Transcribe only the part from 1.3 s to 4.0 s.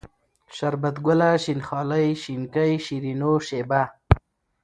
شين خالۍ، شينکۍ، شيرينو، شېبه